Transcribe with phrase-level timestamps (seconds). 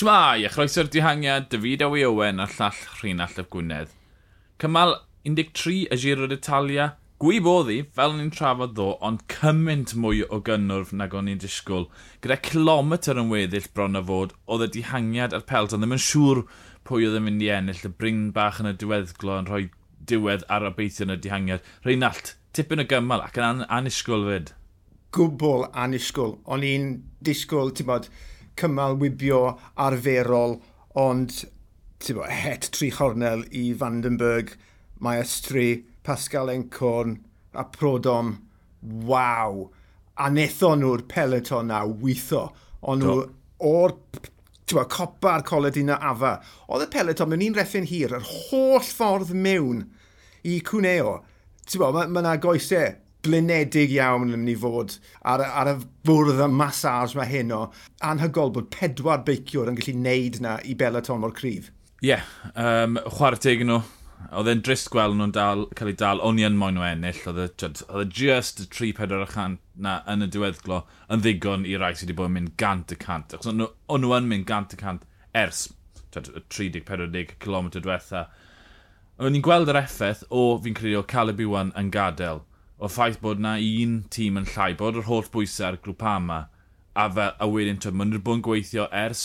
[0.00, 3.90] Shmai, a chroeso'r dihangiad, David Awi Owen a llall Rhinall y Gwynedd.
[4.62, 4.94] Cymal
[5.28, 6.86] 13 y Giro d'Italia,
[7.20, 11.42] gwyb oedd hi, fel ni'n trafod ddo, ond cymaint mwy o gynnwrf nag o'n i'n
[11.42, 11.84] disgwyl.
[12.24, 16.02] Gyda kilometr yn weddill bron a fod, oedd y dihangiad a'r pelt, ond ddim yn
[16.06, 16.42] siŵr
[16.88, 19.62] pwy oedd yn mynd i ennill, y brin bach yn y diweddglo yn rhoi
[20.08, 21.70] diwedd ar obeithio yn y dihangiad.
[21.84, 24.56] Rheinald, tipyn o gymal ac yn an anisgwyl fyd.
[25.12, 26.38] Gwbl anisgwyl.
[26.48, 28.08] O'n i'n disgwyl, ti'n bod,
[28.60, 29.40] cymal wybio
[29.80, 30.58] arferol,
[31.00, 31.42] ond
[32.14, 34.54] bo, het tri chornel i Vandenberg,
[35.00, 37.18] Maestri, Pascal Encorn
[37.52, 38.36] a Prodom.
[38.80, 39.68] Waw!
[40.20, 42.48] A netho nhw'r peleton na weitho.
[42.88, 43.16] Ond nhw
[43.70, 43.96] o'r
[44.70, 46.38] bo, copa'r coled un afa.
[46.68, 49.86] Oedd y peleton mewn un reffin hir, yr holl ffordd mewn
[50.48, 51.18] i Cwneo.
[51.66, 52.92] Ti'n bo, mae yna ma goesau
[53.26, 54.96] blinedig iawn yn mynd i fod
[55.28, 55.76] ar, ar y
[56.08, 57.62] bwrdd y massage mae hyn o.
[58.06, 61.70] Anhygol bod pedwar beiciwr yn gallu neud na i Bellaton mor cryf.
[62.00, 63.82] Ie, yeah, um, chwarae teg nhw.
[64.36, 67.20] Oedd e'n drist gweld nhw'n dal, cael ei dal, o'n i yn moyn o ennill,
[67.30, 72.10] oedd e, e just y 3-4 na yn y diweddglo yn ddigon i rai sydd
[72.10, 73.32] wedi bod yn mynd gant y cant.
[73.36, 75.70] Ac o'n nhw yn mynd gant y cant ers
[76.12, 78.26] 30-40 km diwetha.
[79.20, 82.44] O'n i'n gweld yr effaith o fi'n credu o Caleb Iwan yn gadael
[82.80, 86.40] o ffaith bod na un tîm yn llai, bod yr holl bwysau ar grŵp ama,
[86.96, 89.24] a, fe, a wedyn, twyd, mae'n rhywbwn gweithio ers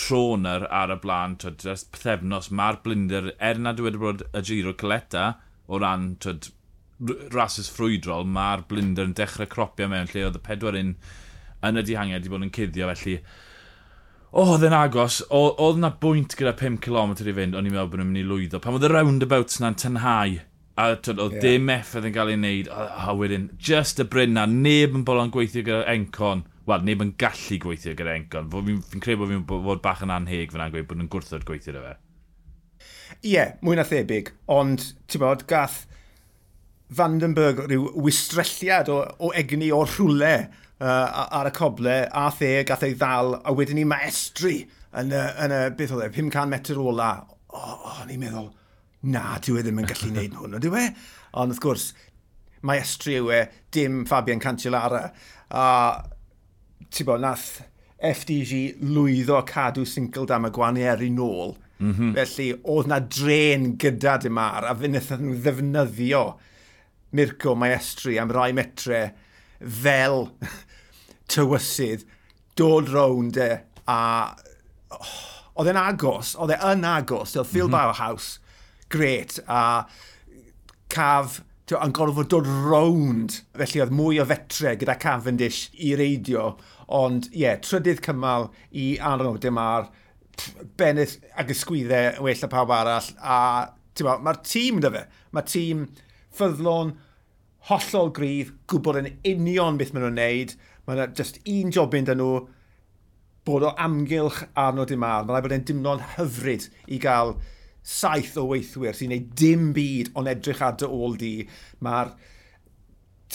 [0.00, 4.72] troner ar y blaen, twyd, ers pethefnos, mae'r blinder, er nad wedi bod y giro
[4.80, 5.26] coleta,
[5.68, 6.48] o ran, twyd,
[7.34, 10.94] rhasys ffrwydrol, mae'r blinder yn dechrau cropio mewn lle oedd y pedwar un
[11.64, 13.18] yn y dihangiad wedi bod yn cuddio, felly
[14.34, 17.90] O, oh, oedd e'n agos, oedd yna bwynt gyda 5km i fynd, o'n i'n meddwl
[17.92, 18.58] bod nhw'n mynd i lwyddo.
[18.58, 20.32] Pan oedd y roundabouts na'n tynhau,
[20.74, 21.42] a oedd yeah.
[21.42, 25.04] dim effaith yn cael ei wneud, a, a wedyn, just y bryn na, neb yn
[25.06, 29.30] bolon gweithio gyda Encon, wel, neb yn gallu gweithio gyda Encon, fi'n fi credu bod
[29.30, 31.94] fi'n bod bach yn anheg fyna'n gweud bod nhw'n gwrthod gweithio gyda fe.
[33.20, 35.84] Ie, yeah, mwy na thebyg, ond, ti'n bod, gath
[36.94, 42.84] Vandenberg rhyw wistrelliad o, o egni o rhwle uh, ar y coble, a the gath
[42.86, 44.64] ei ddal, a wedyn ni maestri
[44.94, 47.14] yn y, yn y beth oedd e, 500 metr ola.
[47.54, 48.50] O, oh, oh, ni'n meddwl,
[49.04, 50.88] na, dyw e ddim yn gallu gwneud hwn, ydyw e?
[51.40, 51.86] Ond wrth gwrs,
[52.64, 53.40] mae estri yw e,
[53.74, 55.04] dim Fabian Cancellara.
[55.52, 55.64] A,
[56.88, 57.48] ti'n bod, nath
[58.04, 61.56] FDG lwyddo cadw single dam y gwanieri nôl.
[61.78, 62.14] Mm -hmm.
[62.16, 66.24] Felly, oedd na dren gyda dim ar, a fe wnaethon nhw ddefnyddio
[67.14, 69.14] Mirko Maestri am rai metre
[69.58, 70.30] fel
[71.32, 72.06] tywysydd
[72.56, 73.50] dod rownd e
[73.90, 73.98] a
[74.94, 75.12] oh,
[75.58, 77.76] oedd e'n agos, oedd e yn agos, oedd Phil mm -hmm.
[77.76, 78.38] Bauhaus
[78.94, 79.84] gret a
[80.94, 81.40] caf
[81.74, 83.40] yn gorfod dod rownd.
[83.58, 86.52] Felly oedd mwy o fetre gyda Cavendish i reidio.
[86.94, 89.88] Ond ie, yeah, trydydd cymal i Arno Dymar,
[90.78, 93.10] beneth ag ysgwyddau well a pawb arall.
[93.20, 93.38] A
[94.04, 95.06] mae'r tîm dy fe.
[95.34, 95.88] Mae tîm
[96.34, 96.94] ffyddlon,
[97.70, 102.04] hollol gryf, gwybod yn union beth maen nhw'n neud Mae yna just un job jobyn
[102.04, 102.42] dyn nhw,
[103.48, 105.24] bod o amgylch Arno Dymar.
[105.24, 107.32] Mae'n rhaid bod e'n dimlo'n hyfryd i gael
[107.84, 111.34] saith o weithwyr sy'n neud dim byd ond edrych ar dy ôl di.
[111.84, 112.14] Mae'r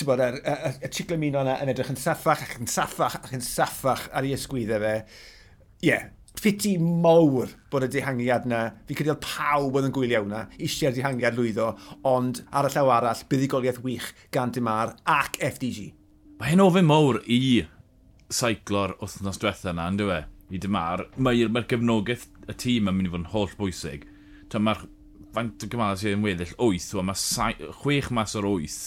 [0.07, 3.45] bod, y, y, y ciclamino yna yn edrych yn saffach ac yn saffach ac yn
[3.45, 4.95] saffach ar ei ysgwyddau fe.
[5.79, 6.07] Ie, yeah,
[6.39, 8.61] ffiti mawr bod y dihangiad yna.
[8.87, 11.69] Fi credu oedd pawb oedd yn gwylio hwnna, eisiau'r dihangiad lwyddo,
[12.09, 15.91] ond ar y llaw arall, buddigoliaeth wych gan Dimar ac FDG.
[16.39, 17.65] Mae hyn ofyn mawr i
[18.31, 20.21] seiclo'r wythnos diwethaf yna, ynddo fe?
[20.49, 23.51] I Dimar, mae'r mae, mae r gefnogaeth y tîm yn mynd i fod yn holl
[23.59, 24.07] bwysig.
[24.57, 24.85] Mae'r
[25.35, 28.77] faint o gymalau sydd yn weddill 8, mae 6 mas o'r 8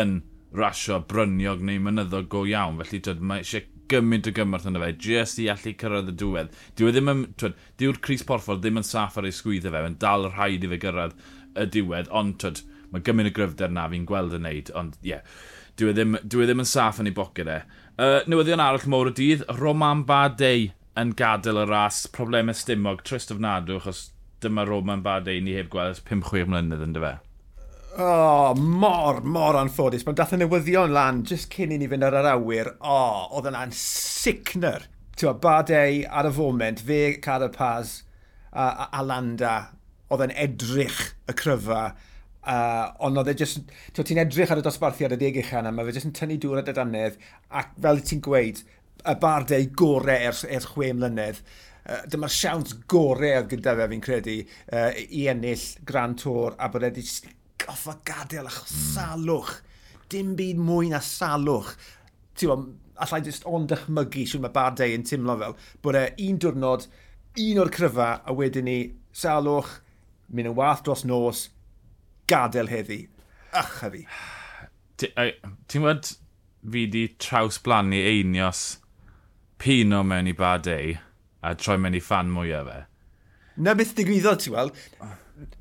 [0.00, 0.14] yn
[0.58, 2.80] rasio bryniog neu mynyddog go iawn.
[2.82, 6.56] Felly twyd, mae eisiau gymaint o gymorth yna fe, jyst i allu cyrraedd y diwedd.
[6.76, 10.00] Diwedd ddim yn, twyd, diw'r Cris Porffor ddim yn saff ar ei sgwyddo fe, mae'n
[10.02, 11.14] dal rhaid i fe gyrraedd
[11.58, 15.14] y diwedd, ond twyd, mae gymaint o gryfder na fi'n gweld yn neud, ond ie,
[15.14, 15.38] yeah,
[15.80, 17.58] dwi ddim, dwi e ddim yn saff yn ei boced e.
[17.98, 23.32] Uh, newyddion arall mor y dydd, Roman Badei yn gadael y ras, problemau stymog, trist
[23.34, 24.08] ofnadw, achos
[24.42, 27.14] dyma Roman Fadei ni heb gweld 5-6 mlynedd yn dyfa.
[27.98, 30.04] O, oh, mor, mor anffodus.
[30.06, 32.74] Mae'n dath y newyddion lan just cyn i ni fynd ar yr awyr.
[32.78, 34.86] O, oh, oedd yna'n sicner.
[35.18, 37.96] Tewa, Badei ar y foment, fe, Carapaz
[38.52, 39.56] a, a, a Landa,
[40.12, 41.82] oedd yn edrych y cryfa.
[42.48, 43.72] Uh, ond oedd e jyst...
[43.96, 46.62] Ti'n edrych ar y dosbarthiad y deg eich a mae fe jyst yn tynnu dŵr
[46.62, 47.18] y dedanedd.
[47.50, 48.62] Ac fel ti'n gweud,
[49.06, 51.40] y bardau gorau ers, ers chwe mlynedd.
[51.88, 56.68] Uh, dyma'r siawns gorau oedd gyda fe fi'n credu uh, i ennill Grand Tour a
[56.72, 57.04] bod wedi
[57.62, 58.84] goffa gadael ach hmm.
[58.94, 59.54] salwch.
[60.12, 61.74] Dim byd mwy na salwch.
[62.38, 62.66] Ti'n bod,
[62.98, 65.54] allai jyst ond dychmygu siwn mae bardau yn teimlo fel
[65.84, 66.88] bod e un diwrnod,
[67.44, 68.78] un o'r cryfa a wedyn ni
[69.14, 69.78] salwch,
[70.34, 71.46] mynd yn wath dros nos,
[72.28, 73.04] gadael heddi.
[73.56, 74.04] Ych heddi.
[74.98, 75.14] Ti'n
[75.70, 76.12] gwybod,
[76.68, 78.66] fi di traws blannu einios
[79.58, 80.96] pino mewn i bad ei
[81.42, 82.82] a troi mewn i fan mwyaf fe.
[83.58, 84.76] Na beth digwyddodd, ti weld?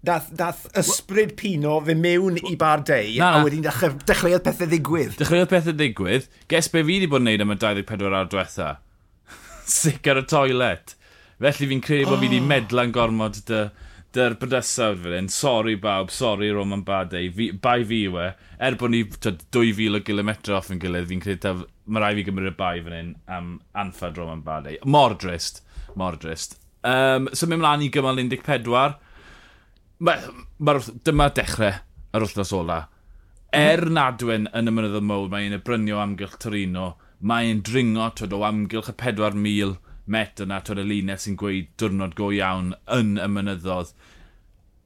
[0.02, 5.18] Dath, dath ysbryd Pino fe mewn i bar dei, na, a wedyn dechreuodd pethau ddigwydd.
[5.20, 6.30] Dechreuodd pethau ddigwydd.
[6.50, 8.70] Ges be fi wedi bod yn neud am y 24 awr diwetha?
[9.78, 10.96] Sic ar y toilet.
[11.38, 12.16] Felly fi'n credu oh.
[12.16, 13.64] bod fi wedi medlan gormod dy,
[14.18, 15.30] dy'r brydysawd fel hyn.
[15.34, 18.30] Sori bawb, sori Roman Badei, fi, bai fi yw e.
[18.58, 21.58] Er bod ni 2000 o gilometr off yn gilydd, fi'n credu
[21.88, 23.52] mae rai fi gymryd y bai fan hyn am
[23.84, 24.84] anffad Roman Bardet.
[24.86, 25.64] Mor drist,
[25.96, 26.58] mor drist.
[26.84, 28.98] Um, so mynd mlaen i gymal 14.
[30.00, 30.14] Ma,
[30.60, 31.80] ma, dyma dechrau
[32.14, 32.84] yr wythnos ola.
[33.56, 38.44] Er nadwyn yn y mynydd y mwl, mae'n brynio amgylch Torino, mae'n dringo twyd, o
[38.46, 39.78] amgylch y 4,000
[40.12, 43.94] met yna, twyd y linau sy'n gweud diwrnod go iawn yn y mynyddodd.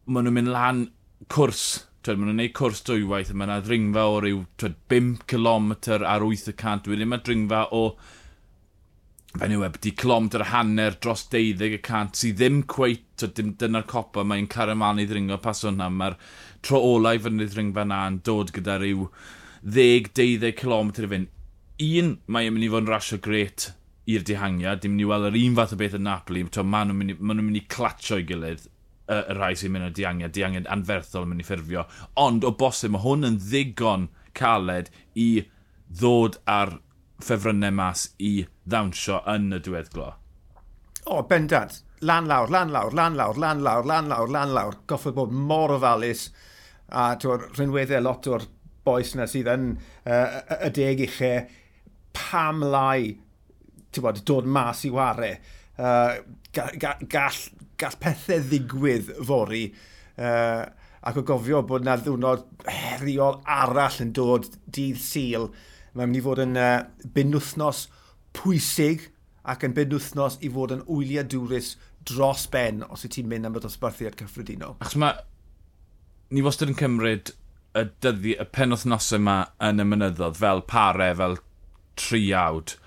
[0.05, 0.85] Maen nhw'n mynd lan
[1.33, 1.65] cwrs
[2.01, 5.69] twyd, maen nhw'n gwneud cwrs dwywaith, a mae yna ddringfa o ryw twyd, 5 km
[5.97, 7.81] ar 800, wedyn mae dringfa o
[9.31, 13.85] fe'n yw ebdi kilometr hanner dros 12 y cant sydd ddim cweit, twyd, dim dyna'r
[13.91, 16.17] copa, mae'n caramani ddringo pas hwnna, mae'r
[16.65, 19.05] tro olau fyny ddringfa na yn dod gyda rhyw
[19.61, 21.31] 10-12 km i fynd.
[21.81, 23.69] Un, mae'n mynd i fod yn rasio gret
[24.09, 26.99] i'r dihangiad, dim mynd i weld yr un fath o beth yn Napoli, maen nhw'n
[26.99, 28.67] mynd, ma nhw mynd i clatio i gilydd,
[29.11, 31.85] y, y rhai sy'n mynd o diangen, diangen anferthol yn mynd i ffurfio.
[32.21, 35.29] Ond o bosib, mae hwn yn ddigon caled i
[35.91, 36.77] ddod ar
[37.21, 38.33] ffefrynnau mas i
[38.65, 40.13] ddawnsio yn y diweddglo.
[41.05, 41.81] O, bendant.
[42.01, 44.79] Lan lawr, lan lawr, lan lawr, lan lawr, lan lawr, lan lawr.
[44.89, 46.29] Goffod bod mor ofalus
[46.91, 48.45] a rhinweddau lot o'r
[48.85, 49.67] boes yna sydd yn
[50.09, 51.43] uh, y deg uchau
[52.17, 53.13] pam lai
[54.01, 55.35] bod, dod mas i ware
[55.79, 56.19] uh,
[56.55, 57.39] ga, gall,
[57.79, 59.65] gall pethau ddigwydd fori
[60.17, 60.65] uh,
[61.01, 65.49] ac o gofio bod na ddiwrnod heriol arall yn dod dydd syl.
[65.93, 66.75] Mae'n mynd i fod yn uh,
[67.15, 67.87] benwthnos
[68.37, 69.09] pwysig
[69.51, 71.75] ac yn benwthnos i fod yn wyliadwrus
[72.07, 74.77] dros ben os y ti'n mynd am y dosbarthiad cyffredinol.
[74.79, 75.19] Achos mae...
[76.31, 77.33] Ni wastad yn cymryd
[77.75, 81.35] y dyddi, y penwthnos yma yn y mynyddodd fel pare, fel
[81.99, 82.77] triawd.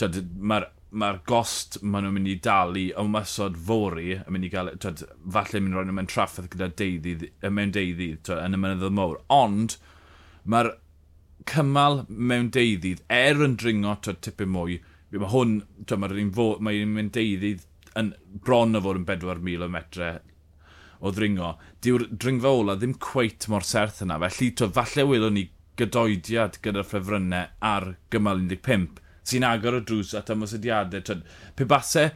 [0.00, 4.70] Mae'r mae'r gost maen nhw'n mynd i dalu o masod fori yn mynd i gael,
[4.80, 5.02] twyd,
[5.36, 9.20] falle mynd roi nhw mewn traffaith gyda deuddydd, mewn deuddydd twyd, yn y mynyddodd mowr.
[9.34, 9.76] Ond
[10.50, 10.70] mae'r
[11.50, 14.78] cymal mewn deuddydd, er yn dringo twyd, tipyn mwy,
[15.14, 15.56] mae hwn,
[15.90, 17.66] mae'r un fo, mae mynd mewn deuddydd
[17.98, 18.14] yn
[18.46, 20.10] bron o fod yn 4,000 o metre
[21.04, 21.54] o ddringo.
[21.84, 24.18] Dyw'r dringfa ola ddim cweit mor serth yna.
[24.22, 25.48] Felly, twyd, falle wylwn ni
[25.78, 31.22] gydoediad gyda'r ffefrynnau ar gymal 15 sy'n agor o drws at ymwysediadau.
[31.56, 32.10] Pe basau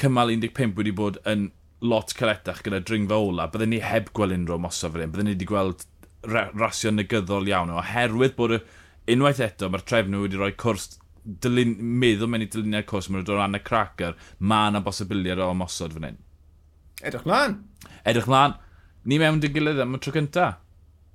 [0.00, 1.50] cymal 15 wedi bod yn
[1.84, 5.36] lot caletach gyda dringfa ola, byddwn ni heb gweld unrhyw mosaf fan hyn, byddwn ni
[5.36, 5.84] wedi gweld
[6.56, 8.60] rasio negyddol iawn, oherwydd bod y,
[9.14, 10.94] unwaith eto mae'r trefnw wedi rhoi cwrs
[11.24, 15.50] dylun, meddwl mewn i dyluniau cwrs, mae'n dod ran y cracker, mae yna bosibiliad o
[15.56, 16.18] mosod fan hyn.
[17.04, 17.58] Edrych mlaen.
[18.04, 18.56] Edrych mlaen.
[19.04, 20.48] Ni mewn dy gilydd am y tro cynta.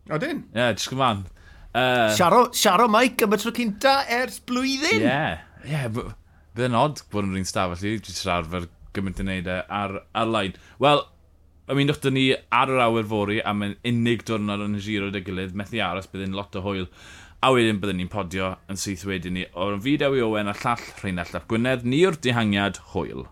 [0.10, 0.44] dyn?
[0.50, 1.26] Ie, yeah, edrych mlaen.
[1.70, 5.04] Uh, siaro, siaro Mike am y tro cynta ers blwyddyn.
[5.04, 9.22] Ie, yeah, Ie, yeah, bydd yn od bod yn rhywun stafell i, jyst arfer gymaint
[9.22, 10.58] yn neud e ar, ar lain.
[10.82, 11.04] Wel,
[11.70, 15.22] ymunwch dyn ni ar yr awyr fori am yn unig diwrnod yn y giro dy
[15.26, 16.90] gilydd, methu aros bydd yn lot o hwyl.
[17.46, 19.46] A wedyn byddwn ni'n podio yn syth wedyn ni.
[19.54, 23.30] O'r fideo i Owen a llall Rheinald Ap Gwynedd, ni o'r dihangiad hwyl.